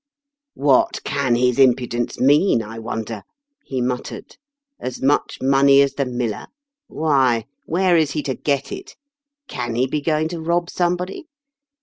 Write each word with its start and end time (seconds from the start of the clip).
"What 0.55 1.03
can 1.03 1.35
his 1.35 1.59
impudence 1.59 2.19
mean, 2.19 2.63
I 2.63 2.79
wonder?" 2.79 3.21
he 3.65 3.81
muttered. 3.81 4.35
*' 4.59 4.79
As 4.89 4.99
much 4.99 5.37
money 5.43 5.79
as 5.83 5.93
the 5.93 6.07
miller! 6.07 6.47
Why, 6.87 7.45
where 7.67 7.95
is 7.97 8.09
he 8.13 8.23
to 8.23 8.33
get 8.33 8.71
it? 8.71 8.95
Can 9.47 9.75
he 9.75 9.85
be 9.85 10.01
going 10.01 10.27
to 10.29 10.41
rob 10.41 10.71
somebody 10.71 11.27